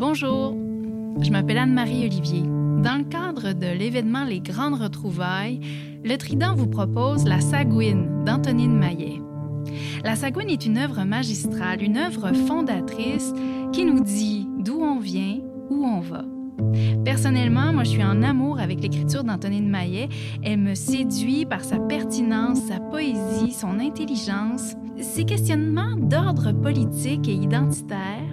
Bonjour, 0.00 0.56
je 1.20 1.30
m'appelle 1.30 1.58
Anne-Marie 1.58 2.06
Olivier. 2.06 2.40
Dans 2.40 2.96
le 2.96 3.04
cadre 3.04 3.52
de 3.52 3.66
l'événement 3.66 4.24
Les 4.24 4.40
Grandes 4.40 4.80
Retrouvailles, 4.80 5.60
le 6.02 6.16
Trident 6.16 6.54
vous 6.54 6.68
propose 6.68 7.26
La 7.26 7.42
Sagouine 7.42 8.24
d'Antonine 8.24 8.78
Maillet. 8.78 9.20
La 10.02 10.16
Sagouine 10.16 10.48
est 10.48 10.64
une 10.64 10.78
œuvre 10.78 11.04
magistrale, 11.04 11.82
une 11.82 11.98
œuvre 11.98 12.32
fondatrice 12.32 13.34
qui 13.74 13.84
nous 13.84 14.02
dit 14.02 14.48
d'où 14.60 14.80
on 14.80 15.00
vient, 15.00 15.36
où 15.68 15.84
on 15.84 16.00
va. 16.00 16.24
Personnellement, 17.04 17.70
moi, 17.74 17.84
je 17.84 17.90
suis 17.90 18.04
en 18.04 18.22
amour 18.22 18.58
avec 18.58 18.80
l'écriture 18.80 19.22
d'Antonine 19.22 19.68
Maillet. 19.68 20.08
Elle 20.42 20.60
me 20.60 20.74
séduit 20.74 21.44
par 21.44 21.62
sa 21.62 21.78
pertinence, 21.78 22.62
sa 22.62 22.80
poésie, 22.80 23.52
son 23.52 23.78
intelligence, 23.78 24.76
ses 24.98 25.24
questionnements 25.24 25.94
d'ordre 25.98 26.52
politique 26.52 27.28
et 27.28 27.34
identitaire. 27.34 28.29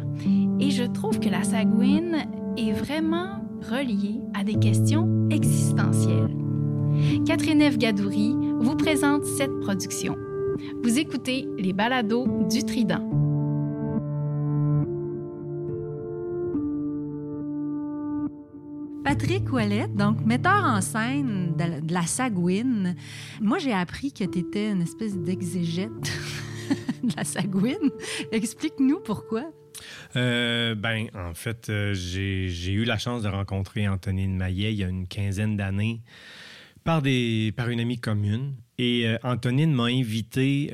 Et 0.68 0.72
je 0.72 0.84
trouve 0.84 1.18
que 1.22 1.30
la 1.30 1.46
Sagouine 1.46 2.28
est 2.58 2.74
vraiment 2.74 3.42
reliée 3.72 4.20
à 4.34 4.44
des 4.44 4.60
questions 4.60 5.30
existentielles. 5.30 6.36
Catherine 7.26 7.62
F. 7.72 7.78
Gadouri 7.78 8.36
vous 8.60 8.76
présente 8.76 9.24
cette 9.24 9.62
production. 9.62 10.18
Vous 10.84 11.00
écoutez 11.00 11.48
les 11.58 11.72
balados 11.72 12.28
du 12.50 12.66
Trident. 12.66 13.10
Patrick 19.06 19.50
Ouellette, 19.54 19.96
donc 19.96 20.26
metteur 20.26 20.66
en 20.66 20.82
scène 20.82 21.56
de 21.56 21.94
la 21.94 22.06
Sagouine. 22.06 22.98
Moi, 23.40 23.58
j'ai 23.60 23.72
appris 23.72 24.12
que 24.12 24.26
tu 24.26 24.40
étais 24.40 24.70
une 24.70 24.82
espèce 24.82 25.18
d'exégète 25.18 25.92
de 27.04 27.14
la 27.16 27.24
Sagouine. 27.24 27.90
Explique-nous 28.34 29.00
pourquoi. 29.00 29.44
Euh, 30.18 30.76
ben, 30.76 31.08
en 31.14 31.34
fait, 31.34 31.70
euh, 31.70 31.94
j'ai 31.94 32.72
eu 32.72 32.84
la 32.84 32.98
chance 32.98 33.22
de 33.22 33.30
rencontrer 33.30 33.88
Antonine 33.88 34.36
Maillet 34.36 34.74
il 34.74 34.80
y 34.80 34.84
a 34.84 34.90
une 34.90 35.08
quinzaine 35.08 35.56
d'années 35.56 36.02
par, 36.84 37.04
par 37.56 37.70
une 37.70 37.80
amie 37.80 38.00
commune. 38.00 38.56
Et 38.80 39.08
euh, 39.08 39.18
Antonine 39.24 39.74
m'a 39.74 39.86
invité, 39.86 40.72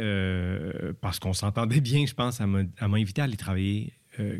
parce 1.02 1.20
qu'on 1.20 1.34
s'entendait 1.34 1.82
bien, 1.82 2.06
je 2.06 2.14
pense, 2.14 2.40
elle 2.40 2.48
m'a 2.48 2.98
invité 2.98 3.22
à 3.22 3.26
aller 3.26 3.38
travailler 3.38 3.94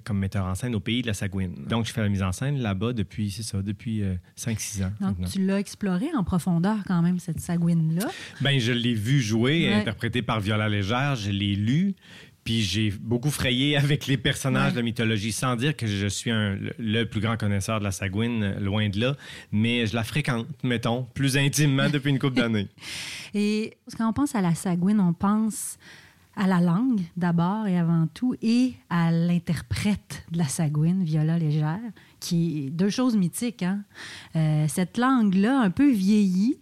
comme 0.04 0.20
metteur 0.20 0.46
en 0.46 0.54
scène 0.54 0.76
au 0.76 0.80
pays 0.80 1.02
de 1.02 1.08
la 1.08 1.16
Sagouine. 1.16 1.56
Donc, 1.68 1.88
je 1.88 1.92
fais 1.92 2.02
la 2.02 2.10
mise 2.10 2.22
en 2.22 2.32
scène 2.32 2.60
là-bas 2.60 2.94
depuis, 2.94 3.32
c'est 3.32 3.42
ça, 3.42 3.64
depuis 3.64 4.04
5-6 4.38 4.84
ans. 4.84 4.92
Donc, 5.02 5.28
tu 5.28 5.44
l'as 5.44 5.60
exploré 5.60 6.06
en 6.16 6.24
profondeur 6.24 6.78
quand 6.86 7.02
même, 7.02 7.18
cette 7.18 7.40
Sagouine-là? 7.40 8.08
Ben, 8.42 8.60
je 8.60 8.72
l'ai 8.72 8.94
vu 8.94 9.20
jouer, 9.20 9.74
interprété 9.74 10.22
par 10.22 10.40
Viola 10.42 10.70
Légère, 10.70 11.16
je 11.16 11.32
l'ai 11.32 11.56
lu. 11.56 11.96
Puis 12.44 12.62
j'ai 12.62 12.92
beaucoup 12.92 13.32
frayé 13.32 13.78
avec 13.78 14.08
les 14.08 14.18
personnages 14.18 14.74
de 14.74 14.78
la 14.78 14.84
mythologie, 14.84 15.32
sans 15.32 15.56
dire 15.56 15.76
que 15.76 15.88
je 15.88 16.08
suis 16.08 16.32
le 16.32 17.04
plus 17.06 17.22
grand 17.22 17.38
connaisseur 17.38 17.80
de 17.80 17.84
la 17.84 17.92
Sagouine, 17.92 18.56
loin 18.60 18.90
de 18.90 19.00
là, 19.00 19.16
mais 19.52 19.88
je 19.88 19.96
la 19.96 20.04
fréquente, 20.04 20.48
mettons, 20.64 21.08
plus 21.14 21.38
intimement 21.38 21.90
depuis 21.90 22.10
une 22.10 22.20
couple 22.20 22.36
d'années. 22.36 22.68
Et 23.34 23.78
quand 23.98 24.10
on 24.10 24.14
pense 24.14 24.36
à 24.36 24.42
la 24.42 24.56
Sagouine, 24.56 25.00
on 25.00 25.14
pense 25.14 25.78
à 26.36 26.48
la 26.48 26.60
langue 26.60 27.02
d'abord 27.16 27.68
et 27.68 27.78
avant 27.78 28.08
tout, 28.08 28.36
et 28.42 28.74
à 28.90 29.12
l'interprète 29.12 30.26
de 30.32 30.38
la 30.40 30.48
Sagouine, 30.48 31.04
Viola 31.04 31.38
Légère, 31.38 31.80
qui 32.20 32.66
est 32.66 32.70
deux 32.70 32.90
choses 32.90 33.16
mythiques. 33.16 33.64
Hein? 33.64 33.84
Euh, 34.36 34.66
cette 34.68 34.98
langue-là, 34.98 35.60
un 35.60 35.70
peu 35.70 35.92
vieillie, 35.92 36.58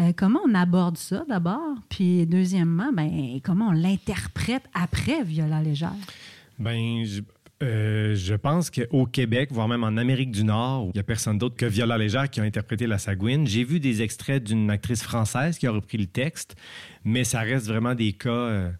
euh, 0.00 0.12
comment 0.16 0.40
on 0.46 0.54
aborde 0.54 0.96
ça 0.96 1.24
d'abord? 1.28 1.76
Puis 1.88 2.26
deuxièmement, 2.26 2.92
ben, 2.92 3.40
comment 3.42 3.68
on 3.68 3.72
l'interprète 3.72 4.64
après 4.74 5.22
Viola 5.22 5.62
Légère? 5.62 5.94
Ben, 6.58 7.04
je... 7.04 7.22
Euh, 7.62 8.14
je 8.14 8.34
pense 8.34 8.70
qu'au 8.70 9.04
Québec, 9.04 9.50
voire 9.52 9.68
même 9.68 9.84
en 9.84 9.98
Amérique 9.98 10.30
du 10.30 10.44
Nord, 10.44 10.86
il 10.86 10.92
n'y 10.96 11.00
a 11.00 11.02
personne 11.02 11.36
d'autre 11.36 11.56
que 11.56 11.66
Viola 11.66 11.98
Légère 11.98 12.30
qui 12.30 12.40
a 12.40 12.42
interprété 12.42 12.86
la 12.86 12.96
Sagouine. 12.96 13.46
J'ai 13.46 13.64
vu 13.64 13.80
des 13.80 14.00
extraits 14.00 14.42
d'une 14.42 14.70
actrice 14.70 15.02
française 15.02 15.58
qui 15.58 15.66
a 15.66 15.70
repris 15.70 15.98
le 15.98 16.06
texte, 16.06 16.56
mais 17.04 17.22
ça 17.24 17.40
reste 17.40 17.66
vraiment 17.66 17.94
des 17.94 18.14
cas... 18.14 18.30
Euh, 18.30 18.70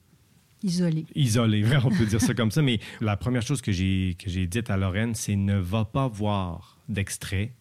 isolés. 0.63 1.05
Isolés, 1.15 1.65
on 1.85 1.91
peut 1.91 2.07
dire 2.07 2.23
ça 2.23 2.33
comme 2.37 2.51
ça. 2.51 2.63
Mais 2.63 2.81
la 3.03 3.19
première 3.19 3.43
chose 3.43 3.61
que 3.61 3.71
j'ai, 3.71 4.17
que 4.19 4.31
j'ai 4.31 4.47
dite 4.47 4.71
à 4.71 4.79
Lorraine, 4.79 5.15
c'est 5.15 5.37
ne 5.37 5.59
va 5.59 5.85
pas 5.85 6.09
voir 6.09 6.79
d'extrait 6.89 7.53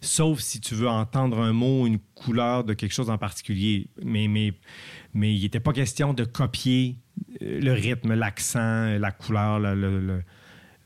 sauf 0.00 0.40
si 0.40 0.60
tu 0.60 0.74
veux 0.74 0.88
entendre 0.88 1.38
un 1.38 1.52
mot, 1.52 1.86
une 1.86 1.98
couleur 2.14 2.64
de 2.64 2.74
quelque 2.74 2.92
chose 2.92 3.10
en 3.10 3.18
particulier. 3.18 3.88
Mais, 4.02 4.28
mais, 4.28 4.54
mais 5.14 5.34
il 5.34 5.42
n'était 5.42 5.60
pas 5.60 5.72
question 5.72 6.14
de 6.14 6.24
copier 6.24 6.96
euh, 7.42 7.60
le 7.60 7.72
rythme, 7.72 8.14
l'accent, 8.14 8.98
la 8.98 9.12
couleur, 9.12 9.60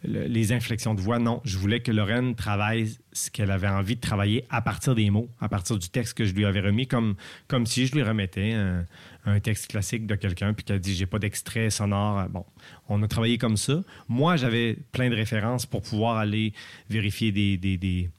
les 0.03 0.53
inflexions 0.53 0.95
de 0.95 1.01
voix. 1.01 1.19
Non, 1.19 1.41
je 1.45 1.57
voulais 1.59 1.81
que 1.81 1.93
Lorraine 1.93 2.35
travaille 2.35 2.97
ce 3.13 3.31
qu'elle 3.31 3.51
avait 3.51 3.69
envie 3.69 3.97
de 3.97 4.01
travailler 4.01 4.45
à 4.51 4.61
partir 4.61 4.95
des 4.95 5.09
mots, 5.11 5.29
à 5.41 5.49
partir 5.49 5.79
du 5.79 5.89
texte 5.89 6.15
que 6.15 6.25
je 6.25 6.35
lui 6.35 6.45
avais 6.45 6.61
remis, 6.61 6.87
comme, 6.87 7.15
comme 7.47 7.67
si 7.67 7.87
je 7.87 7.95
lui 7.95 8.03
remettais 8.03 8.53
un, 8.53 9.41
texte 9.41 9.69
classique 9.69 10.07
de 10.07 10.17
quelqu'un, 10.17 10.53
puis 10.53 10.65
qu'elle 10.65 10.81
dit 10.81 10.95
j'ai 10.95 11.07
pas 11.07 11.19
d'extrait 11.19 11.71
sonore. 11.71 12.29
Bon, 12.29 12.45
on 12.89 13.03
a 13.03 13.09
travaillé 13.09 13.39
comme 13.39 13.57
ça. 13.57 13.81
Moi, 14.09 14.37
j'avais 14.37 14.77
plein 14.93 15.09
de 15.09 15.15
références 15.15 15.65
pour 15.65 15.81
pouvoir 15.81 16.19
aller 16.19 16.53
vérifier 16.91 17.33
des, 17.33 17.57
des, 17.57 17.79
des 17.79 18.11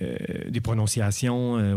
euh, 0.00 0.16
des 0.48 0.62
prononciations. 0.62 1.58
Euh, 1.58 1.76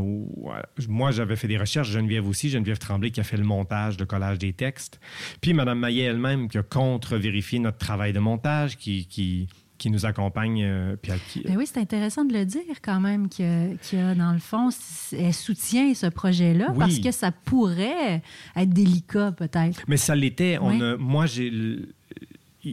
moi, 0.88 1.12
j'avais 1.12 1.36
fait 1.36 1.50
des 1.50 1.58
recherches, 1.58 1.90
Geneviève 1.90 2.26
aussi, 2.26 2.50
Geneviève 2.50 2.78
Tremblay 2.78 3.12
qui 3.12 3.20
a 3.20 3.24
fait 3.24 3.36
le 3.36 3.44
montage, 3.44 4.00
le 4.00 4.06
collage 4.06 4.38
des 4.38 4.54
textes. 4.54 5.02
Puis 5.42 5.54
Mme 5.54 5.80
Maillet 5.80 6.04
elle-même 6.04 6.48
qui 6.48 6.58
a 6.58 6.64
contre-vérifié 6.64 7.60
notre 7.60 7.78
travail 7.78 8.14
de 8.14 8.20
montage, 8.20 8.78
qui, 8.78 9.06
qui, 9.08 9.50
qui 9.78 9.90
nous 9.90 10.06
accompagne. 10.06 10.64
Euh, 10.64 10.96
puis 10.96 11.12
ben 11.46 11.58
oui, 11.58 11.68
c'est 11.68 11.80
intéressant 11.80 12.24
de 12.24 12.32
le 12.32 12.46
dire 12.46 12.62
quand 12.82 13.02
même, 13.02 13.28
y, 13.38 13.44
a, 13.44 14.16
dans 14.16 14.32
le 14.32 14.40
fond, 14.40 14.70
elle 15.12 15.34
soutient 15.34 15.94
ce 15.94 16.08
projet-là 16.08 16.74
parce 16.80 17.00
que 17.00 17.12
ça 17.12 17.34
pourrait 17.34 18.22
être 18.56 18.70
délicat 18.70 19.34
peut-être. 19.34 19.84
Mais 19.90 19.98
ça 19.98 20.16
l'était. 20.16 20.58
On 20.62 20.98
moi, 20.98 21.26
j'ai 21.26 21.52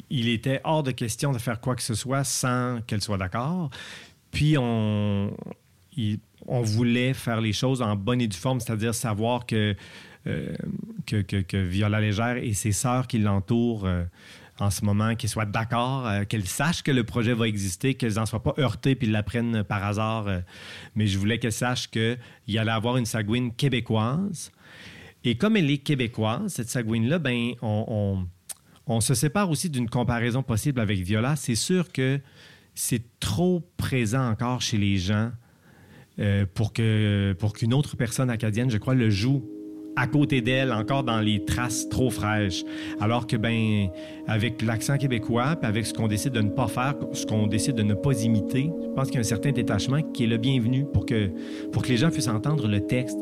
il 0.08 0.28
était 0.28 0.60
hors 0.64 0.82
de 0.82 0.90
question 0.90 1.32
de 1.32 1.38
faire 1.38 1.60
quoi 1.60 1.76
que 1.76 1.82
ce 1.82 1.94
soit 1.94 2.24
sans 2.24 2.80
qu'elle 2.86 3.02
soit 3.02 3.18
d'accord. 3.18 3.70
Puis 4.32 4.56
on, 4.58 5.30
voulait 6.46 7.14
faire 7.14 7.40
les 7.40 7.52
choses 7.52 7.80
en 7.82 7.94
bonne 7.94 8.20
et 8.20 8.26
due 8.26 8.36
forme, 8.36 8.58
c'est-à-dire 8.58 8.94
savoir 8.94 9.46
que, 9.46 9.76
euh, 10.26 10.56
Viola 11.52 12.00
Légère 12.00 12.38
et 12.38 12.54
ses 12.54 12.72
sœurs 12.72 13.06
qui 13.06 13.18
l'entourent 13.18 13.86
euh, 13.86 14.04
en 14.58 14.70
ce 14.70 14.84
moment, 14.84 15.14
qu'elles 15.14 15.30
soient 15.30 15.44
d'accord, 15.44 16.06
euh, 16.06 16.24
qu'elles 16.24 16.46
sachent 16.46 16.82
que 16.82 16.90
le 16.90 17.04
projet 17.04 17.34
va 17.34 17.46
exister, 17.46 17.94
qu'elles 17.94 18.14
n'en 18.14 18.26
soient 18.26 18.42
pas 18.42 18.54
heurtées 18.58 18.94
puis 18.94 19.06
l'apprennent 19.06 19.62
par 19.64 19.84
hasard. 19.84 20.26
mais 20.96 21.06
je 21.06 21.18
voulais 21.18 21.38
qu'elles 21.38 21.52
sachent 21.52 21.90
qu'il 21.90 22.18
y 22.48 22.58
allait 22.58 22.72
avoir 22.72 22.96
une 22.96 23.06
sagouine 23.06 23.52
québécoise. 23.52 24.50
Et 25.24 25.36
comme 25.36 25.56
elle 25.56 25.70
est 25.70 25.78
québécoise, 25.78 26.52
cette 26.52 26.68
sagouine-là, 26.68 27.18
ben, 27.18 27.52
on 27.60 29.00
se 29.00 29.14
sépare 29.14 29.50
aussi 29.50 29.68
d'une 29.68 29.88
comparaison 29.88 30.42
possible 30.42 30.80
avec 30.80 31.00
Viola. 31.00 31.36
C'est 31.36 31.54
sûr 31.54 31.92
que 31.92 32.20
c'est 32.74 33.02
trop 33.20 33.62
présent 33.76 34.30
encore 34.30 34.60
chez 34.62 34.78
les 34.78 34.96
gens 34.96 35.30
euh, 36.18 36.46
pour 36.54 36.72
pour 37.38 37.52
qu'une 37.52 37.74
autre 37.74 37.96
personne 37.96 38.30
acadienne, 38.30 38.70
je 38.70 38.78
crois, 38.78 38.94
le 38.94 39.10
joue 39.10 39.42
à 39.96 40.06
côté 40.06 40.40
d'elle, 40.40 40.72
encore 40.72 41.04
dans 41.04 41.20
les 41.20 41.44
traces 41.44 41.88
trop 41.88 42.10
fraîches. 42.10 42.64
Alors 43.00 43.26
que, 43.26 43.36
ben, 43.36 43.88
avec 44.26 44.62
l'accent 44.62 44.96
québécois, 44.96 45.56
avec 45.62 45.86
ce 45.86 45.92
qu'on 45.92 46.08
décide 46.08 46.32
de 46.32 46.40
ne 46.40 46.50
pas 46.50 46.68
faire, 46.68 46.94
ce 47.12 47.26
qu'on 47.26 47.46
décide 47.46 47.74
de 47.74 47.82
ne 47.82 47.94
pas 47.94 48.22
imiter, 48.22 48.70
je 48.82 48.88
pense 48.94 49.06
qu'il 49.06 49.16
y 49.16 49.18
a 49.18 49.20
un 49.20 49.24
certain 49.24 49.52
détachement 49.52 50.00
qui 50.02 50.24
est 50.24 50.28
le 50.28 50.38
bienvenu 50.38 50.86
pour 50.92 51.06
que, 51.06 51.30
pour 51.72 51.82
que 51.82 51.88
les 51.88 51.98
gens 51.98 52.10
puissent 52.10 52.28
entendre 52.28 52.68
le 52.68 52.80
texte. 52.86 53.18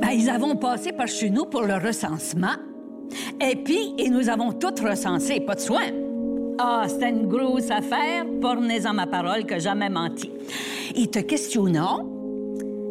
Ben, 0.00 0.10
ils 0.12 0.30
avons 0.30 0.56
passé 0.56 0.92
par 0.92 1.08
chez 1.08 1.30
nous 1.30 1.46
pour 1.46 1.62
le 1.62 1.74
recensement. 1.74 2.54
Et 3.40 3.56
puis, 3.56 3.94
et 3.98 4.10
nous 4.10 4.28
avons 4.28 4.52
tout 4.52 4.74
recensé, 4.82 5.40
pas 5.40 5.54
de 5.54 5.60
soin. 5.60 6.05
Ah, 6.58 6.84
c'était 6.88 7.10
une 7.10 7.26
grosse 7.26 7.70
affaire, 7.70 8.24
pornez 8.40 8.86
en 8.86 8.94
ma 8.94 9.06
parole 9.06 9.44
que 9.44 9.58
jamais 9.58 9.90
menti. 9.90 10.30
Ils 10.94 11.10
te 11.10 11.18
questionnant, 11.18 12.06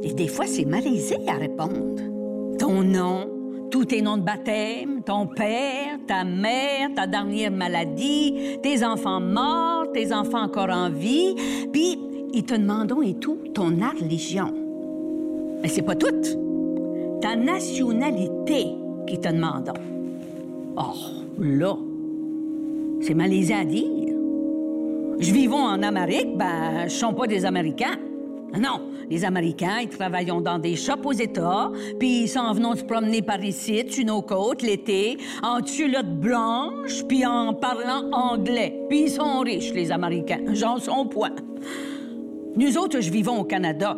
et 0.03 0.13
des 0.13 0.27
fois, 0.27 0.45
c'est 0.45 0.65
malaisé 0.65 1.17
à 1.27 1.33
répondre. 1.33 1.95
Ton 2.59 2.83
nom, 2.83 3.27
tous 3.71 3.85
tes 3.85 4.03
noms 4.03 4.17
de 4.17 4.21
baptême, 4.21 5.01
ton 5.03 5.25
père, 5.25 5.97
ta 6.05 6.23
mère, 6.23 6.89
ta 6.95 7.07
dernière 7.07 7.51
maladie, 7.51 8.59
tes 8.61 8.85
enfants 8.85 9.19
morts, 9.19 9.91
tes 9.93 10.13
enfants 10.13 10.43
encore 10.43 10.69
en 10.69 10.91
vie, 10.91 11.33
puis 11.73 11.97
ils 12.33 12.43
te 12.43 12.53
demandent 12.53 12.93
et 13.03 13.15
tout 13.15 13.39
ton 13.53 13.69
religion. 13.99 14.53
Mais 15.63 15.69
c'est 15.69 15.81
pas 15.81 15.95
tout. 15.95 16.07
Ta 17.21 17.35
nationalité 17.35 18.67
qui 19.07 19.19
te 19.19 19.29
demandent. 19.29 19.73
Oh, 20.77 20.93
là, 21.39 21.75
c'est 23.01 23.13
malaisé 23.13 23.53
à 23.53 23.65
dire. 23.65 24.13
Je 25.19 25.31
vivons 25.31 25.63
en 25.63 25.81
Amérique, 25.81 26.35
ben, 26.35 26.87
je 26.87 26.93
suis 26.93 27.13
pas 27.13 27.27
des 27.27 27.45
Américains. 27.45 27.97
Non, 28.59 28.81
les 29.09 29.25
Américains, 29.25 29.79
ils 29.81 29.89
travaillent 29.89 30.25
dans 30.25 30.59
des 30.59 30.75
shops 30.75 31.05
aux 31.05 31.11
États, 31.11 31.71
puis 31.99 32.23
ils 32.23 32.27
s'en 32.27 32.53
venons 32.53 32.75
se 32.75 32.83
promener 32.83 33.21
par 33.21 33.43
ici, 33.43 33.83
sur 33.89 34.05
nos 34.05 34.21
côtes, 34.21 34.61
l'été, 34.61 35.17
en 35.43 35.61
culotte 35.61 36.19
blanche, 36.19 37.03
puis 37.07 37.25
en 37.25 37.53
parlant 37.53 38.09
anglais. 38.11 38.81
Puis 38.89 39.03
ils 39.03 39.09
sont 39.09 39.39
riches, 39.39 39.73
les 39.73 39.91
Américains. 39.91 40.41
J'en 40.53 40.77
sont 40.77 41.05
point. 41.05 41.35
Nous 42.55 42.77
autres, 42.77 43.01
je 43.01 43.11
vivons 43.11 43.39
au 43.39 43.43
Canada. 43.43 43.97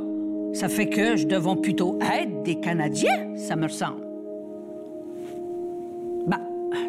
Ça 0.53 0.69
fait 0.69 0.89
que 0.89 1.15
je 1.15 1.27
devons 1.27 1.55
plutôt 1.55 1.99
être 2.01 2.43
des 2.43 2.55
Canadiens, 2.55 3.35
ça 3.35 3.55
me 3.55 3.67
ressemble. 3.67 4.06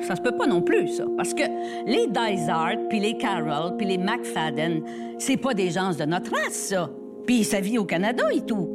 Ça 0.03 0.17
se 0.17 0.21
peut 0.21 0.37
pas 0.37 0.47
non 0.47 0.63
plus, 0.63 0.89
ça. 0.89 1.05
Parce 1.17 1.35
que 1.35 1.43
les 1.87 2.07
Dysart, 2.07 2.77
puis 2.89 3.01
les 3.01 3.17
Carroll, 3.17 3.77
puis 3.77 3.87
les 3.87 3.99
McFadden, 3.99 4.83
c'est 5.19 5.37
pas 5.37 5.55
des 5.55 5.71
gens 5.71 5.93
de 5.93 6.05
notre 6.05 6.31
race, 6.31 6.55
ça. 6.55 6.91
Puis 7.27 7.45
ça 7.45 7.61
vit 7.61 7.79
au 7.79 7.85
Canada 7.85 8.25
et 8.33 8.41
tout. 8.41 8.69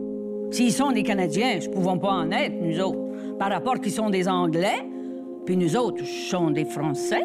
S'ils 0.52 0.72
sont 0.72 0.92
des 0.92 1.04
Canadiens, 1.04 1.60
je 1.60 1.70
pouvons 1.70 1.98
pas 1.98 2.12
en 2.12 2.32
être, 2.32 2.54
nous 2.62 2.80
autres. 2.80 3.38
Par 3.40 3.50
rapport 3.50 3.80
qu'ils 3.80 3.92
sont 3.92 4.10
des 4.10 4.28
Anglais, 4.28 4.86
puis 5.46 5.58
nous 5.58 5.76
autres, 5.76 6.06
sont 6.06 6.52
des 6.52 6.66
Français. 6.66 7.24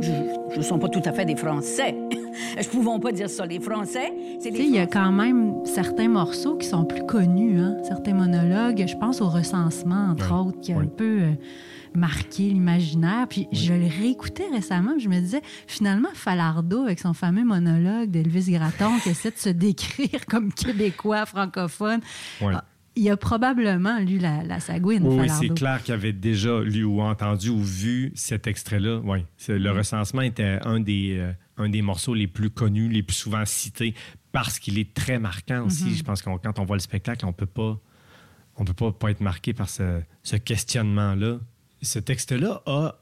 Je 0.00 0.56
ne 0.56 0.62
sont 0.62 0.78
pas 0.78 0.88
tout 0.88 1.02
à 1.04 1.12
fait 1.12 1.24
des 1.24 1.36
Français. 1.36 1.94
je 2.58 2.66
ne 2.66 2.70
pouvons 2.70 2.98
pas 2.98 3.12
dire 3.12 3.28
ça. 3.28 3.46
Les 3.46 3.60
Français, 3.60 4.12
c'est 4.40 4.50
des. 4.50 4.60
Il 4.60 4.74
y 4.74 4.78
a 4.78 4.86
quand 4.86 5.12
même 5.12 5.64
certains 5.64 6.08
morceaux 6.08 6.56
qui 6.56 6.66
sont 6.66 6.84
plus 6.84 7.04
connus, 7.04 7.60
hein? 7.60 7.76
certains 7.82 8.14
monologues. 8.14 8.84
Je 8.86 8.96
pense 8.96 9.20
au 9.20 9.28
recensement, 9.28 10.08
entre 10.10 10.32
autres, 10.34 10.60
qui 10.60 10.72
a 10.72 10.78
un 10.78 10.86
peu. 10.86 11.20
Euh, 11.22 11.32
marqué 11.94 12.44
l'imaginaire. 12.44 13.26
Puis 13.28 13.48
je 13.52 13.72
le 13.72 13.86
réécoutais 13.86 14.46
récemment, 14.52 14.98
je 14.98 15.08
me 15.08 15.18
disais, 15.18 15.42
finalement, 15.66 16.08
Falardo, 16.14 16.84
avec 16.84 17.00
son 17.00 17.14
fameux 17.14 17.44
monologue 17.44 18.10
d'Elvis 18.10 18.52
Gratton, 18.52 18.98
qui 19.02 19.10
essaie 19.10 19.30
de 19.30 19.38
se 19.38 19.48
décrire 19.48 20.26
comme 20.28 20.52
québécois, 20.52 21.26
francophone, 21.26 22.00
il 22.96 23.08
a 23.10 23.16
probablement 23.16 23.98
lu 23.98 24.18
la, 24.18 24.42
la 24.42 24.60
Sagouine. 24.60 25.06
Oui, 25.06 25.28
c'est 25.28 25.54
clair 25.54 25.82
qu'il 25.82 25.94
avait 25.94 26.12
déjà 26.12 26.60
lu 26.60 26.84
ou 26.84 27.00
entendu 27.00 27.48
ou 27.48 27.62
vu 27.62 28.12
cet 28.14 28.46
extrait-là. 28.46 29.00
Oui, 29.04 29.24
le 29.48 29.70
recensement 29.70 30.22
était 30.22 30.58
un 30.64 30.80
des, 30.80 31.16
euh, 31.18 31.32
un 31.56 31.68
des 31.68 31.82
morceaux 31.82 32.14
les 32.14 32.26
plus 32.26 32.50
connus, 32.50 32.88
les 32.88 33.02
plus 33.02 33.16
souvent 33.16 33.44
cités, 33.46 33.94
parce 34.32 34.58
qu'il 34.58 34.78
est 34.78 34.92
très 34.92 35.18
marquant 35.18 35.66
aussi. 35.66 35.84
Mm-hmm. 35.84 35.98
Je 35.98 36.02
pense 36.02 36.22
que 36.22 36.30
quand 36.42 36.58
on 36.58 36.64
voit 36.64 36.76
le 36.76 36.82
spectacle, 36.82 37.24
on 37.26 37.32
peut 37.32 37.46
pas 37.46 37.80
on 38.56 38.64
peut 38.64 38.74
pas, 38.74 38.92
pas 38.92 39.10
être 39.10 39.22
marqué 39.22 39.54
par 39.54 39.70
ce, 39.70 40.02
ce 40.22 40.36
questionnement-là 40.36 41.38
ce 41.82 41.98
texte-là 41.98 42.62
a, 42.66 42.96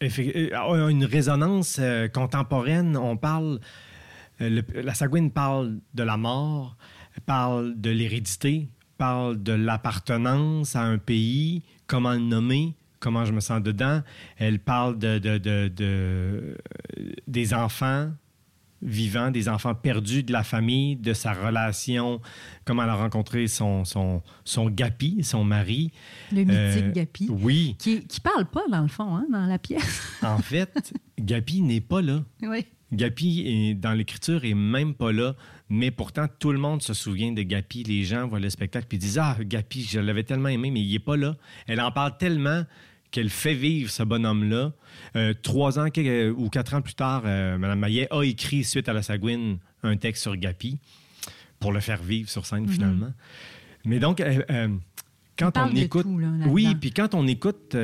une 0.00 1.04
résonance 1.04 1.78
euh, 1.80 2.08
contemporaine. 2.08 2.96
On 2.96 3.16
parle, 3.16 3.60
euh, 4.40 4.62
la 4.74 4.94
Sagouine 4.94 5.30
parle 5.30 5.80
de 5.94 6.02
la 6.02 6.16
mort, 6.16 6.76
parle 7.26 7.80
de 7.80 7.90
l'hérédité, 7.90 8.68
parle 8.98 9.42
de 9.42 9.52
l'appartenance 9.52 10.76
à 10.76 10.82
un 10.82 10.98
pays, 10.98 11.62
comment 11.86 12.12
le 12.12 12.18
nommer, 12.18 12.74
comment 13.00 13.24
je 13.24 13.32
me 13.32 13.40
sens 13.40 13.62
dedans. 13.62 14.02
Elle 14.36 14.58
parle 14.58 14.98
de, 14.98 15.18
de 15.18 16.56
des 17.26 17.54
enfants, 17.54 18.10
vivant, 18.82 19.30
des 19.30 19.48
enfants 19.48 19.74
perdus 19.74 20.22
de 20.22 20.32
la 20.32 20.42
famille, 20.42 20.96
de 20.96 21.12
sa 21.12 21.32
relation, 21.32 22.20
comment 22.64 22.84
elle 22.84 22.90
a 22.90 22.94
rencontré 22.94 23.48
son, 23.48 23.84
son, 23.84 24.22
son 24.44 24.70
Gapi, 24.70 25.22
son 25.22 25.44
mari. 25.44 25.92
Le 26.32 26.44
mythique 26.44 26.84
euh, 26.84 26.92
Gapi. 26.92 27.28
Oui. 27.30 27.76
Qui, 27.78 28.06
qui 28.06 28.20
parle 28.20 28.46
pas, 28.46 28.62
dans 28.70 28.82
le 28.82 28.88
fond, 28.88 29.16
hein, 29.16 29.26
dans 29.30 29.46
la 29.46 29.58
pièce. 29.58 30.02
en 30.22 30.38
fait, 30.38 30.92
Gapi 31.18 31.62
n'est 31.62 31.80
pas 31.80 32.02
là. 32.02 32.22
Oui. 32.42 32.66
Gapi, 32.92 33.42
est, 33.46 33.74
dans 33.74 33.92
l'écriture, 33.92 34.44
est 34.44 34.54
même 34.54 34.94
pas 34.94 35.12
là. 35.12 35.34
Mais 35.68 35.90
pourtant, 35.90 36.26
tout 36.38 36.52
le 36.52 36.58
monde 36.58 36.82
se 36.82 36.94
souvient 36.94 37.32
de 37.32 37.42
Gapi. 37.42 37.82
Les 37.82 38.04
gens 38.04 38.26
voient 38.26 38.40
le 38.40 38.48
spectacle 38.48 38.86
et 38.94 38.98
disent 38.98 39.18
Ah, 39.18 39.36
Gapi, 39.38 39.82
je 39.82 40.00
l'avais 40.00 40.24
tellement 40.24 40.48
aimé, 40.48 40.70
mais 40.70 40.80
il 40.80 40.90
n'est 40.90 40.98
pas 40.98 41.16
là. 41.16 41.36
Elle 41.66 41.80
en 41.80 41.90
parle 41.90 42.16
tellement 42.16 42.62
qu'elle 43.10 43.30
fait 43.30 43.54
vivre 43.54 43.90
ce 43.90 44.02
bonhomme-là. 44.02 44.72
Euh, 45.16 45.34
trois 45.42 45.78
ans 45.78 45.88
ou 46.36 46.48
quatre 46.48 46.74
ans 46.74 46.82
plus 46.82 46.94
tard, 46.94 47.22
euh, 47.24 47.58
Mme 47.58 47.78
Maillet 47.78 48.08
a 48.10 48.22
écrit, 48.22 48.64
suite 48.64 48.88
à 48.88 48.92
la 48.92 49.02
Sagouine, 49.02 49.58
un 49.82 49.96
texte 49.96 50.22
sur 50.22 50.36
Gapi 50.36 50.78
pour 51.60 51.72
le 51.72 51.80
faire 51.80 52.02
vivre 52.02 52.28
sur 52.28 52.46
scène, 52.46 52.62
mhm. 52.62 52.68
finalement. 52.68 53.12
Mais 53.84 53.98
donc, 53.98 54.20
euh, 54.20 54.68
quand 55.38 55.56
on, 55.56 55.74
écoute... 55.74 56.06
oui, 56.46 56.74
puis 56.74 56.92
quand 56.92 57.14
on 57.14 57.26
écoute, 57.26 57.76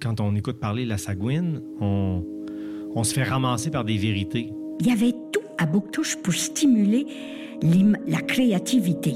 quand 0.00 0.20
on 0.20 0.34
écoute 0.34 0.60
parler 0.60 0.84
la 0.84 0.98
Sagouine, 0.98 1.60
on, 1.80 2.24
on 2.94 3.04
se 3.04 3.14
fait 3.14 3.24
ramasser 3.24 3.70
par 3.70 3.84
des 3.84 3.96
vérités. 3.96 4.50
Il 4.80 4.86
y 4.86 4.90
avait 4.90 5.12
tout 5.32 5.40
à 5.58 5.66
Bouctouche 5.66 6.16
pour 6.16 6.34
stimuler 6.34 7.06
la 8.06 8.20
créativité. 8.20 9.14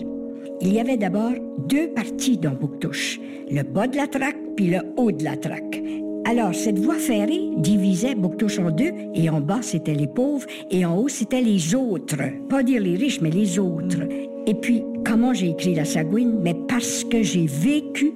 Il 0.60 0.72
y 0.72 0.80
avait 0.80 0.96
d'abord 0.96 1.32
deux 1.68 1.88
parties 1.88 2.36
dans 2.36 2.50
Bouctouche, 2.52 3.20
le 3.50 3.62
bas 3.62 3.86
de 3.86 3.96
la 3.96 4.06
traque 4.06 4.36
puis 4.56 4.66
le 4.66 4.80
haut 4.96 5.12
de 5.12 5.22
la 5.22 5.36
traque. 5.36 5.80
Alors, 6.24 6.54
cette 6.54 6.80
voie 6.80 6.98
ferrée 6.98 7.50
divisait 7.56 8.16
Bouctouche 8.16 8.58
en 8.58 8.70
deux, 8.70 8.90
et 9.14 9.30
en 9.30 9.40
bas, 9.40 9.62
c'était 9.62 9.94
les 9.94 10.08
pauvres, 10.08 10.46
et 10.70 10.84
en 10.84 10.98
haut, 10.98 11.08
c'était 11.08 11.40
les 11.40 11.74
autres. 11.74 12.18
Pas 12.48 12.62
dire 12.62 12.82
les 12.82 12.96
riches, 12.96 13.20
mais 13.20 13.30
les 13.30 13.58
autres. 13.58 14.00
Et 14.46 14.54
puis, 14.54 14.82
comment 15.06 15.32
j'ai 15.32 15.50
écrit 15.50 15.74
la 15.74 15.84
Sagouine? 15.84 16.40
Mais 16.42 16.56
parce 16.68 17.04
que 17.04 17.22
j'ai 17.22 17.46
vécu 17.46 18.12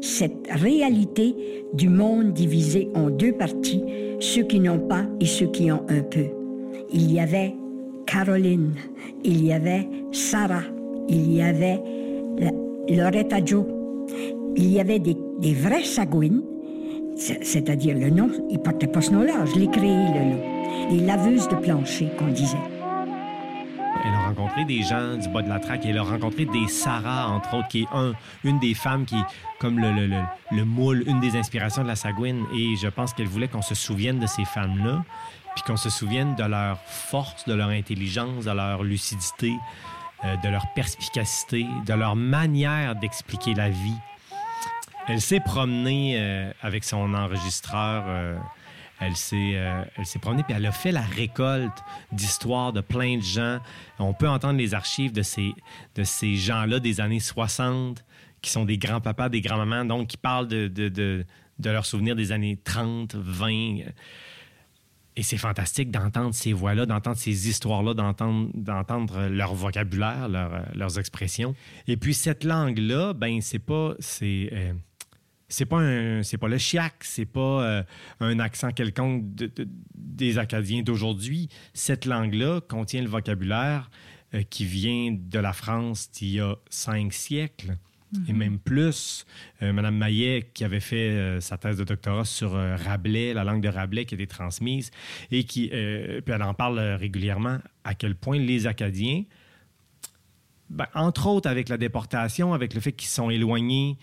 cette 0.00 0.48
réalité 0.50 1.34
du 1.72 1.88
monde 1.88 2.32
divisé 2.32 2.90
en 2.94 3.08
deux 3.08 3.32
parties, 3.32 3.82
ceux 4.20 4.42
qui 4.42 4.60
n'ont 4.60 4.80
pas 4.80 5.06
et 5.20 5.26
ceux 5.26 5.46
qui 5.46 5.70
ont 5.70 5.84
un 5.88 6.02
peu. 6.02 6.26
Il 6.92 7.10
y 7.12 7.20
avait 7.20 7.54
Caroline, 8.04 8.74
il 9.24 9.44
y 9.44 9.52
avait 9.52 9.88
Sarah, 10.12 10.64
il 11.08 11.32
y 11.32 11.42
avait 11.42 11.80
Loretta 12.88 13.44
Joe, 13.44 13.64
il 14.56 14.72
y 14.72 14.80
avait 14.80 14.98
des, 14.98 15.16
des 15.40 15.54
vrais 15.54 15.84
sagouines, 15.84 16.42
c'est-à-dire 17.16 17.96
le 17.96 18.10
nom, 18.10 18.30
il 18.50 18.58
portait 18.58 18.86
pas 18.86 19.00
ce 19.00 19.10
nom-là, 19.10 19.44
je 19.46 19.58
l'ai 19.58 19.68
créé 19.68 19.88
le 19.90 20.24
nom. 20.24 20.42
Les 20.90 21.00
laveuses 21.00 21.48
de 21.48 21.54
plancher 21.56 22.08
qu'on 22.18 22.28
disait. 22.28 22.58
Elle 24.04 24.12
a 24.12 24.28
rencontré 24.28 24.64
des 24.64 24.82
gens 24.82 25.16
du 25.16 25.28
bas 25.28 25.40
de 25.40 25.48
la 25.48 25.58
traque. 25.58 25.86
Elle 25.86 25.96
a 25.96 26.02
rencontré 26.02 26.44
des 26.44 26.68
Sarah, 26.68 27.28
entre 27.28 27.54
autres, 27.54 27.68
qui 27.68 27.82
est 27.82 27.88
un, 27.94 28.12
une 28.42 28.58
des 28.58 28.74
femmes 28.74 29.06
qui, 29.06 29.16
comme 29.60 29.78
le, 29.78 29.92
le, 29.92 30.10
le, 30.50 30.64
moule, 30.64 31.04
une 31.06 31.20
des 31.20 31.36
inspirations 31.36 31.82
de 31.82 31.88
la 31.88 31.96
Sagouine. 31.96 32.44
Et 32.54 32.76
je 32.76 32.88
pense 32.88 33.14
qu'elle 33.14 33.28
voulait 33.28 33.48
qu'on 33.48 33.62
se 33.62 33.74
souvienne 33.74 34.18
de 34.18 34.26
ces 34.26 34.44
femmes-là, 34.44 35.04
puis 35.54 35.64
qu'on 35.66 35.78
se 35.78 35.88
souvienne 35.88 36.34
de 36.34 36.44
leur 36.44 36.78
force, 36.80 37.46
de 37.46 37.54
leur 37.54 37.70
intelligence, 37.70 38.44
de 38.44 38.50
leur 38.50 38.82
lucidité, 38.82 39.52
euh, 40.24 40.36
de 40.36 40.48
leur 40.48 40.66
perspicacité, 40.74 41.66
de 41.86 41.92
leur 41.92 42.16
manière 42.16 42.96
d'expliquer 42.96 43.54
la 43.54 43.68
vie. 43.68 43.98
Elle 45.06 45.20
s'est 45.20 45.40
promenée 45.40 46.14
euh, 46.16 46.50
avec 46.62 46.84
son 46.84 47.12
enregistreur. 47.12 48.04
Euh, 48.06 48.38
elle 49.00 49.16
s'est, 49.16 49.58
promenée 50.22 50.42
puis 50.44 50.54
elle 50.56 50.64
a 50.64 50.72
fait 50.72 50.92
la 50.92 51.02
récolte 51.02 51.76
d'histoires 52.10 52.72
de 52.72 52.80
plein 52.80 53.18
de 53.18 53.22
gens. 53.22 53.58
On 53.98 54.14
peut 54.14 54.28
entendre 54.28 54.58
les 54.58 54.72
archives 54.72 55.12
de 55.12 55.22
ces, 55.22 55.52
de 55.94 56.04
ces 56.04 56.36
gens-là 56.36 56.80
des 56.80 57.02
années 57.02 57.20
60 57.20 58.02
qui 58.40 58.50
sont 58.50 58.64
des 58.64 58.78
grands-papas, 58.78 59.28
des 59.28 59.42
grands-mamans, 59.42 59.84
donc 59.84 60.08
qui 60.08 60.16
parlent 60.16 60.48
de, 60.48 60.68
de, 60.68 60.88
de, 60.88 61.26
de 61.58 61.70
leurs 61.70 61.86
souvenirs 61.86 62.16
des 62.16 62.32
années 62.32 62.58
30, 62.64 63.14
20. 63.14 63.80
Et 65.16 65.22
c'est 65.22 65.36
fantastique 65.36 65.90
d'entendre 65.90 66.34
ces 66.34 66.52
voix-là, 66.52 66.86
d'entendre 66.86 67.16
ces 67.16 67.48
histoires-là, 67.48 67.94
d'entendre, 67.94 69.28
leur 69.28 69.54
vocabulaire, 69.54 70.28
leurs 70.28 70.98
expressions. 70.98 71.54
Et 71.86 71.96
puis 71.96 72.14
cette 72.14 72.42
langue-là, 72.42 73.12
ben 73.12 73.40
c'est 73.40 73.60
pas 73.60 73.94
c'est 74.00 74.50
euh, 74.52 74.72
c'est 75.48 75.66
pas 75.66 75.78
un 75.78 76.22
c'est 76.24 76.38
pas 76.38 76.48
le 76.48 76.58
chiac, 76.58 76.94
c'est 77.02 77.26
pas 77.26 77.62
euh, 77.64 77.82
un 78.18 78.40
accent 78.40 78.72
quelconque 78.72 79.24
des 79.94 80.38
Acadiens 80.38 80.82
d'aujourd'hui. 80.82 81.48
Cette 81.74 82.06
langue-là 82.06 82.60
contient 82.62 83.02
le 83.02 83.08
vocabulaire 83.08 83.90
euh, 84.34 84.42
qui 84.42 84.64
vient 84.64 85.16
de 85.16 85.38
la 85.38 85.52
France 85.52 86.10
d'il 86.10 86.32
y 86.32 86.40
a 86.40 86.56
cinq 86.70 87.12
siècles 87.12 87.76
et 88.28 88.32
mhm. 88.32 88.38
même 88.38 88.58
plus. 88.58 89.26
Euh, 89.62 89.72
Madame 89.72 89.96
Maillet, 89.96 90.50
qui 90.54 90.64
avait 90.64 90.80
fait 90.80 91.10
euh, 91.10 91.40
sa 91.40 91.58
thèse 91.58 91.78
de 91.78 91.84
doctorat 91.84 92.24
sur 92.24 92.54
euh, 92.54 92.76
Rabelais, 92.76 93.34
la 93.34 93.44
langue 93.44 93.62
de 93.62 93.68
Rabelais 93.68 94.04
qui 94.04 94.14
a 94.14 94.16
été 94.16 94.26
transmise, 94.26 94.90
et 95.30 95.44
qui, 95.44 95.68
puis 95.68 96.34
elle 96.34 96.42
en 96.42 96.54
parle 96.54 96.78
régulièrement, 96.78 97.58
à 97.84 97.94
quel 97.94 98.14
point 98.14 98.38
les 98.38 98.66
Acadiens, 98.66 99.24
ben, 100.70 100.86
entre 100.94 101.26
autres 101.26 101.48
avec 101.48 101.68
la 101.68 101.76
déportation, 101.76 102.54
avec 102.54 102.74
le 102.74 102.80
fait 102.80 102.92
qu'ils 102.92 103.08
sont 103.08 103.30
éloignés, 103.30 103.98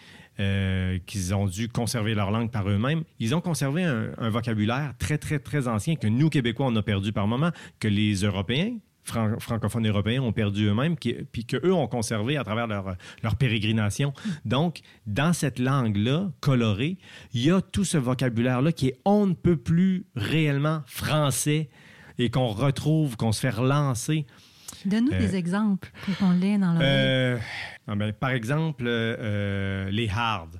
qu'ils 1.06 1.36
ont 1.36 1.46
dû 1.46 1.68
conserver 1.70 2.16
leur 2.16 2.32
langue 2.32 2.50
par 2.50 2.68
eux-mêmes, 2.68 3.04
ils 3.20 3.36
ont 3.36 3.42
conservé 3.42 3.84
un, 3.84 4.12
un, 4.18 4.30
vocabulaire 4.30 4.94
très, 4.98 5.18
très, 5.20 5.38
très 5.38 5.68
ancien 5.68 5.96
que 5.96 6.08
nous, 6.08 6.30
Québécois, 6.30 6.66
on 6.68 6.76
a 6.76 6.82
perdu 6.82 7.14
par 7.14 7.28
moment, 7.28 7.52
que 7.80 7.88
les 7.88 8.24
Européens, 8.24 8.74
francophones 9.04 9.88
européens 9.88 10.22
ont 10.22 10.32
perdu 10.32 10.68
eux-mêmes, 10.68 10.96
puis 10.96 11.46
qu'eux 11.46 11.74
ont 11.74 11.88
conservé 11.88 12.38
à 12.38 12.44
travers 12.44 12.68
leur, 12.68 12.96
leur 13.24 13.36
pérégrination. 13.36 14.14
Donc, 14.46 14.82
dans 15.08 15.34
cette 15.34 15.60
langue-là, 15.60 16.32
colorée, 16.40 16.98
il 17.34 17.46
y 17.46 17.52
a 17.52 17.62
tout 17.62 17.86
ce 17.86 17.98
vocabulaire-là 17.98 18.72
qui 18.72 18.88
est 18.88 19.00
on 19.06 19.28
ne 19.28 19.34
peut 19.34 19.58
plus 19.58 20.06
réellement 20.16 20.82
français 20.86 21.70
et 22.18 22.30
qu'on 22.30 22.48
retrouve, 22.48 23.18
qu'on 23.18 23.32
se 23.32 23.40
fait 23.40 23.50
relancer. 23.50 24.26
Donne-nous 24.86 25.14
Euh, 25.14 25.20
des 25.20 25.36
exemples 25.36 25.92
pour 26.06 26.18
qu'on 26.18 26.32
l'ait 26.32 26.58
dans 26.58 26.74
l'oreille. 26.74 26.88
Euh, 26.90 27.38
ah 27.88 27.96
ben, 27.96 28.14
par 28.14 28.32
exemple, 28.32 28.86
euh, 28.88 29.90
les 29.92 30.10
hards. 30.10 30.52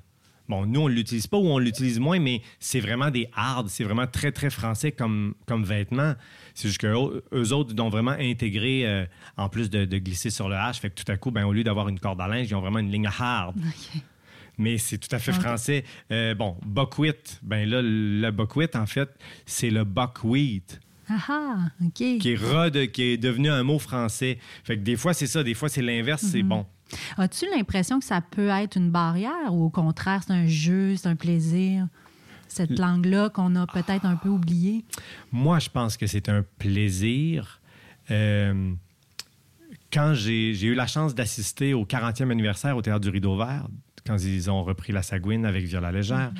Bon, 0.48 0.66
nous, 0.66 0.80
on 0.80 0.88
ne 0.88 0.94
l'utilise 0.94 1.26
pas 1.26 1.38
ou 1.38 1.46
on 1.46 1.58
l'utilise 1.58 1.98
moins, 2.00 2.18
mais 2.18 2.42
c'est 2.58 2.80
vraiment 2.80 3.10
des 3.10 3.28
hards. 3.34 3.66
C'est 3.68 3.84
vraiment 3.84 4.06
très, 4.06 4.32
très 4.32 4.50
français 4.50 4.92
comme, 4.92 5.34
comme 5.46 5.64
vêtement. 5.64 6.14
C'est 6.54 6.68
juste 6.68 6.80
qu'eux 6.80 7.22
eux 7.32 7.52
autres 7.52 7.80
ont 7.80 7.88
vraiment 7.88 8.10
intégré, 8.18 8.86
euh, 8.86 9.06
en 9.36 9.48
plus 9.48 9.70
de, 9.70 9.84
de 9.84 9.98
glisser 9.98 10.30
sur 10.30 10.48
le 10.48 10.56
H, 10.56 10.80
fait 10.80 10.90
que 10.90 11.00
tout 11.02 11.10
à 11.10 11.16
coup, 11.16 11.30
ben, 11.30 11.44
au 11.44 11.52
lieu 11.52 11.64
d'avoir 11.64 11.88
une 11.88 11.98
corde 12.00 12.20
à 12.20 12.28
linge, 12.28 12.48
ils 12.50 12.54
ont 12.54 12.60
vraiment 12.60 12.80
une 12.80 12.90
ligne 12.90 13.06
hard. 13.18 13.56
Mais 14.58 14.76
c'est 14.76 14.98
tout 14.98 15.08
à 15.14 15.18
fait 15.18 15.32
français. 15.32 15.82
Euh, 16.10 16.34
bon, 16.34 16.56
buckwheat. 16.66 17.40
Ben 17.42 17.66
là, 17.68 17.80
le 17.82 18.30
buckwheat, 18.30 18.76
en 18.76 18.84
fait, 18.86 19.08
c'est 19.46 19.70
le 19.70 19.84
buckwheat 19.84 20.78
Ah 21.08 21.16
ah, 21.28 21.56
OK. 21.82 21.92
qui 21.94 22.30
est, 22.32 22.36
rede- 22.36 22.90
qui 22.90 23.02
est 23.04 23.16
devenu 23.16 23.48
un 23.48 23.62
mot 23.62 23.78
français. 23.78 24.38
Fait 24.64 24.76
que 24.76 24.82
des 24.82 24.96
fois, 24.96 25.14
c'est 25.14 25.26
ça. 25.26 25.42
Des 25.42 25.54
fois, 25.54 25.70
c'est 25.70 25.80
l'inverse. 25.82 26.22
C'est 26.22 26.42
bon. 26.42 26.66
As-tu 27.16 27.46
l'impression 27.54 27.98
que 27.98 28.04
ça 28.04 28.20
peut 28.20 28.48
être 28.48 28.76
une 28.76 28.90
barrière 28.90 29.52
ou 29.52 29.64
au 29.64 29.70
contraire, 29.70 30.22
c'est 30.26 30.32
un 30.32 30.46
jeu, 30.46 30.96
c'est 30.96 31.08
un 31.08 31.16
plaisir? 31.16 31.86
Cette 32.48 32.78
langue-là 32.78 33.30
qu'on 33.30 33.56
a 33.56 33.66
peut-être 33.66 34.04
un 34.04 34.16
peu 34.16 34.28
oubliée? 34.28 34.84
Moi, 35.30 35.58
je 35.58 35.70
pense 35.70 35.96
que 35.96 36.06
c'est 36.06 36.28
un 36.28 36.44
plaisir. 36.58 37.62
Euh, 38.10 38.74
quand 39.90 40.12
j'ai 40.14 40.62
eu 40.62 40.74
la 40.74 40.86
chance 40.86 41.14
d'assister 41.14 41.72
au 41.72 41.86
40e 41.86 42.30
anniversaire 42.30 42.76
au 42.76 42.82
Théâtre 42.82 43.00
du 43.00 43.08
Rideau 43.08 43.36
Vert, 43.36 43.68
quand 44.06 44.18
ils 44.18 44.50
ont 44.50 44.64
repris 44.64 44.92
la 44.92 45.02
Sagouine 45.02 45.46
avec 45.46 45.64
Viola 45.64 45.92
Légère, 45.92 46.32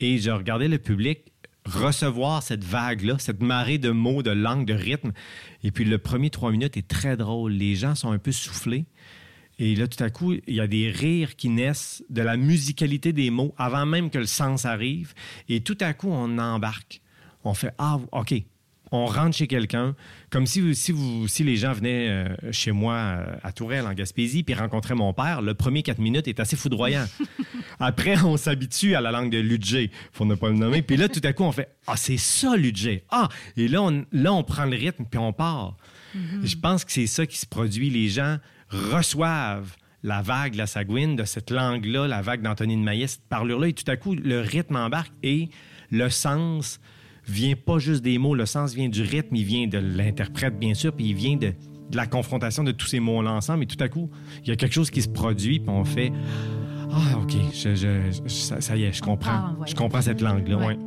et 0.00 0.18
je 0.18 0.30
regardais 0.30 0.68
le 0.68 0.78
public 0.78 1.32
recevoir 1.66 2.42
cette 2.42 2.64
vague-là, 2.64 3.16
cette 3.18 3.42
marée 3.42 3.78
de 3.78 3.90
mots, 3.90 4.22
de 4.22 4.30
langue, 4.30 4.66
de 4.66 4.74
rythme. 4.74 5.12
Et 5.64 5.70
puis 5.70 5.84
le 5.84 5.98
premier 5.98 6.30
trois 6.30 6.50
minutes 6.50 6.76
est 6.76 6.86
très 6.86 7.16
drôle. 7.16 7.52
Les 7.52 7.74
gens 7.74 7.94
sont 7.94 8.12
un 8.12 8.18
peu 8.18 8.32
soufflés. 8.32 8.86
Et 9.58 9.74
là, 9.74 9.88
tout 9.88 10.02
à 10.02 10.10
coup, 10.10 10.34
il 10.34 10.54
y 10.54 10.60
a 10.60 10.66
des 10.66 10.90
rires 10.90 11.34
qui 11.36 11.48
naissent 11.48 12.04
de 12.10 12.20
la 12.22 12.36
musicalité 12.36 13.12
des 13.12 13.30
mots 13.30 13.54
avant 13.56 13.86
même 13.86 14.10
que 14.10 14.18
le 14.18 14.26
sens 14.26 14.64
arrive. 14.66 15.14
Et 15.48 15.60
tout 15.60 15.78
à 15.80 15.94
coup, 15.94 16.10
on 16.10 16.38
embarque. 16.38 17.00
On 17.44 17.54
fait 17.54 17.72
Ah, 17.78 17.98
OK. 18.12 18.34
On 18.92 19.06
rentre 19.06 19.36
chez 19.36 19.48
quelqu'un, 19.48 19.96
comme 20.30 20.46
si, 20.46 20.74
si, 20.76 20.92
vous, 20.92 21.26
si 21.26 21.42
les 21.42 21.56
gens 21.56 21.72
venaient 21.72 22.08
euh, 22.08 22.52
chez 22.52 22.70
moi 22.70 22.94
euh, 22.94 23.34
à 23.42 23.50
Tourelle, 23.50 23.84
en 23.84 23.94
Gaspésie, 23.94 24.44
puis 24.44 24.54
rencontraient 24.54 24.94
mon 24.94 25.12
père. 25.12 25.42
Le 25.42 25.54
premier 25.54 25.82
quatre 25.82 25.98
minutes 25.98 26.28
est 26.28 26.38
assez 26.38 26.54
foudroyant. 26.54 27.04
Après, 27.80 28.16
on 28.22 28.36
s'habitue 28.36 28.94
à 28.94 29.00
la 29.00 29.10
langue 29.10 29.30
de 29.30 29.38
Ludger, 29.38 29.90
pour 30.12 30.24
ne 30.24 30.36
pas 30.36 30.50
le 30.50 30.54
nommer. 30.54 30.82
Puis 30.82 30.96
là, 30.96 31.08
tout 31.08 31.20
à 31.24 31.32
coup, 31.32 31.42
on 31.42 31.50
fait 31.50 31.68
Ah, 31.88 31.96
c'est 31.96 32.16
ça, 32.16 32.56
Ludger. 32.56 33.02
Ah, 33.10 33.28
et 33.56 33.66
là, 33.66 33.82
on, 33.82 34.06
là, 34.12 34.32
on 34.32 34.44
prend 34.44 34.66
le 34.66 34.76
rythme, 34.76 35.04
puis 35.10 35.18
on 35.18 35.32
part. 35.32 35.76
Je 36.44 36.56
pense 36.56 36.84
que 36.84 36.92
c'est 36.92 37.08
ça 37.08 37.26
qui 37.26 37.36
se 37.36 37.44
produit. 37.44 37.90
Les 37.90 38.08
gens 38.08 38.38
reçoivent 38.70 39.76
la 40.02 40.22
vague 40.22 40.52
de 40.52 40.58
la 40.58 40.66
Sagouine, 40.66 41.16
de 41.16 41.24
cette 41.24 41.50
langue-là, 41.50 42.06
la 42.06 42.22
vague 42.22 42.42
d'Antonine 42.42 42.82
Maillet, 42.82 43.06
cette 43.08 43.26
parlure-là, 43.28 43.68
et 43.68 43.72
tout 43.72 43.90
à 43.90 43.96
coup, 43.96 44.14
le 44.14 44.40
rythme 44.40 44.76
embarque 44.76 45.12
et 45.22 45.48
le 45.90 46.08
sens 46.10 46.80
vient 47.26 47.54
pas 47.56 47.78
juste 47.78 48.02
des 48.02 48.18
mots, 48.18 48.34
le 48.34 48.46
sens 48.46 48.72
vient 48.74 48.88
du 48.88 49.02
rythme, 49.02 49.34
il 49.34 49.44
vient 49.44 49.66
de 49.66 49.78
l'interprète, 49.78 50.58
bien 50.58 50.74
sûr, 50.74 50.92
puis 50.92 51.06
il 51.06 51.14
vient 51.14 51.36
de, 51.36 51.48
de 51.90 51.96
la 51.96 52.06
confrontation 52.06 52.62
de 52.62 52.70
tous 52.72 52.86
ces 52.86 53.00
mots-là 53.00 53.32
ensemble, 53.32 53.64
et 53.64 53.66
tout 53.66 53.82
à 53.82 53.88
coup, 53.88 54.10
il 54.42 54.48
y 54.48 54.52
a 54.52 54.56
quelque 54.56 54.74
chose 54.74 54.90
qui 54.90 55.02
se 55.02 55.08
produit, 55.08 55.58
puis 55.58 55.68
on 55.70 55.84
fait 55.84 56.12
Ah, 56.92 57.18
OK, 57.20 57.32
je- 57.52 57.74
je- 57.74 58.22
je- 58.24 58.28
ça, 58.32 58.60
ça 58.60 58.76
y 58.76 58.84
est, 58.84 58.92
je 58.92 59.02
comprends. 59.02 59.54
voyage. 59.56 59.70
Je 59.70 59.74
comprends 59.74 60.00
cette 60.02 60.20
langue-là, 60.20 60.56
Ouais. 60.56 60.66
ouais. 60.66 60.78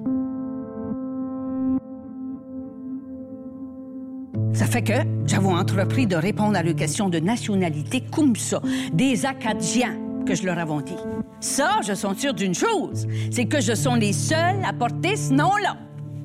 Ça 4.60 4.66
fait 4.66 4.82
que 4.82 4.94
j'avais 5.26 5.48
entrepris 5.48 6.06
de 6.06 6.18
répondre 6.18 6.58
à 6.58 6.62
leurs 6.62 6.76
questions 6.76 7.08
de 7.08 7.18
nationalité 7.18 8.04
comme 8.12 8.36
ça, 8.36 8.62
des 8.92 9.26
Acadiens 9.26 9.96
que 10.26 10.36
je 10.36 10.44
leur 10.44 10.60
avais 10.60 10.84
dit. 10.84 10.98
Ça, 11.40 11.80
je 11.82 11.94
suis 11.94 12.08
sûre 12.18 12.34
d'une 12.34 12.54
chose, 12.54 13.08
c'est 13.32 13.46
que 13.46 13.62
je 13.62 13.74
sont 13.74 13.96
les 13.96 14.12
seuls 14.12 14.62
à 14.68 14.74
porter 14.74 15.16
ce 15.16 15.32
nom-là. 15.32 15.78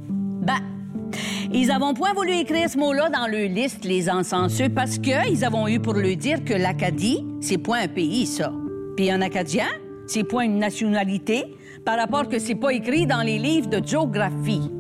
Ben, 0.09 0.59
ils 1.53 1.71
avons 1.71 1.95
point 1.95 2.13
voulu 2.13 2.33
écrire 2.33 2.69
ce 2.69 2.77
mot-là 2.77 3.09
dans 3.09 3.29
leur 3.29 3.49
liste, 3.49 3.85
les 3.85 4.11
encenseux, 4.11 4.69
parce 4.69 4.99
que 4.99 5.31
ils 5.31 5.45
avons 5.45 5.69
eu 5.69 5.79
pour 5.79 5.95
leur 5.95 6.17
dire 6.17 6.45
que 6.45 6.55
l'Acadie, 6.55 7.25
c'est 7.41 7.59
point 7.59 7.83
un 7.85 7.89
pays, 7.89 8.27
ça. 8.27 8.53
Puis 8.97 9.13
un 9.13 9.21
Acadien, 9.21 9.69
c'est 10.09 10.25
point 10.25 10.43
une 10.43 10.59
nationalité, 10.59 11.55
par 11.85 12.01
rapport 12.01 12.29
que 12.29 12.41
c'est 12.41 12.57
pas 12.57 12.71
écrit 12.71 13.07
dans 13.07 13.23
les 13.23 13.39
livres 13.39 13.69
de 13.69 13.81
géographie. 13.87 14.73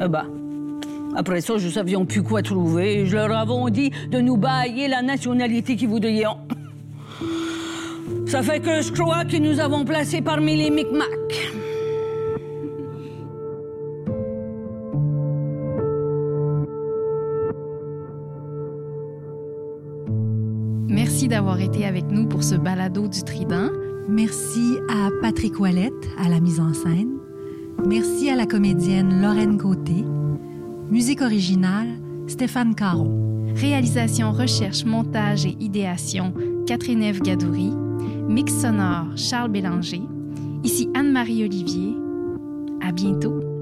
Ben, 0.00 0.26
après 1.16 1.40
ça, 1.40 1.56
je 1.56 1.68
savions 1.70 2.04
plus 2.04 2.22
quoi 2.22 2.42
trouver. 2.42 3.06
Je 3.06 3.16
leur 3.16 3.32
avais 3.32 3.70
dit 3.70 3.90
de 4.10 4.20
nous 4.20 4.36
bailler 4.36 4.86
la 4.86 5.00
nationalité 5.00 5.74
qu'ils 5.74 5.88
voudrions. 5.88 6.36
Ça 8.26 8.42
fait 8.42 8.60
que 8.60 8.82
je 8.82 8.92
crois 8.92 9.24
que 9.24 9.38
nous 9.38 9.58
avons 9.58 9.84
placé 9.84 10.20
parmi 10.20 10.56
les 10.56 10.68
Micmacs. 10.68 11.06
Merci 20.88 21.28
d'avoir 21.28 21.60
été 21.60 21.86
avec 21.86 22.04
nous 22.10 22.26
pour 22.26 22.42
ce 22.42 22.56
balado 22.56 23.08
du 23.08 23.22
Trident. 23.22 23.70
Merci 24.08 24.76
à 24.90 25.08
Patrick 25.22 25.58
Ouellette 25.58 25.92
à 26.18 26.28
la 26.28 26.40
mise 26.40 26.60
en 26.60 26.74
scène. 26.74 27.16
Merci 27.86 28.28
à 28.28 28.36
la 28.36 28.44
comédienne 28.44 29.22
Lorraine 29.22 29.56
Côté. 29.56 30.04
Musique 30.90 31.20
originale, 31.20 31.98
Stéphane 32.28 32.74
Caron. 32.76 33.52
Réalisation, 33.56 34.30
recherche, 34.30 34.84
montage 34.84 35.44
et 35.44 35.56
idéation, 35.58 36.32
Catherine 36.66 37.02
Ève 37.02 37.20
Gadouri. 37.20 37.72
Mix 38.28 38.52
sonore, 38.52 39.06
Charles 39.16 39.50
Bélanger. 39.50 40.02
Ici 40.62 40.88
Anne-Marie 40.94 41.44
Olivier. 41.44 41.94
À 42.80 42.92
bientôt. 42.92 43.55